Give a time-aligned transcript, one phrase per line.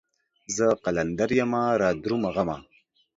[0.55, 2.57] زه قلندر يمه رادرومه غمه